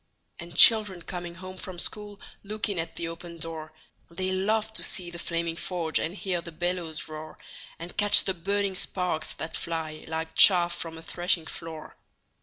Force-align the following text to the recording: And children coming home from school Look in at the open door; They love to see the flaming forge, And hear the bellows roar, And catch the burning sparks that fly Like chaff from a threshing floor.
And 0.39 0.55
children 0.57 1.03
coming 1.03 1.35
home 1.35 1.57
from 1.57 1.77
school 1.77 2.19
Look 2.43 2.69
in 2.69 2.79
at 2.79 2.95
the 2.95 3.07
open 3.07 3.37
door; 3.37 3.71
They 4.09 4.31
love 4.31 4.73
to 4.73 4.83
see 4.83 5.11
the 5.11 5.19
flaming 5.19 5.55
forge, 5.55 5.99
And 5.99 6.15
hear 6.15 6.41
the 6.41 6.51
bellows 6.51 7.07
roar, 7.07 7.37
And 7.77 7.95
catch 7.95 8.23
the 8.23 8.33
burning 8.33 8.73
sparks 8.73 9.33
that 9.35 9.55
fly 9.55 10.03
Like 10.07 10.33
chaff 10.33 10.73
from 10.73 10.97
a 10.97 11.03
threshing 11.03 11.45
floor. 11.45 11.95